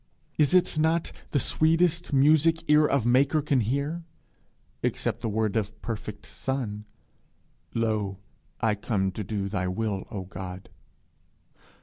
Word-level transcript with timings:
Is 0.39 0.55
it 0.55 0.79
not 0.79 1.11
the 1.29 1.39
sweetest 1.39 2.11
music 2.11 2.67
ear 2.67 2.87
of 2.87 3.05
maker 3.05 3.39
can 3.39 3.59
hear? 3.59 4.03
except 4.81 5.21
the 5.21 5.29
word 5.29 5.55
of 5.55 5.79
perfect 5.83 6.25
son, 6.25 6.85
'Lo, 7.75 8.17
I 8.59 8.73
come 8.73 9.11
to 9.11 9.23
do 9.23 9.47
thy 9.47 9.67
will, 9.67 10.07
O 10.09 10.23
God!' 10.23 10.69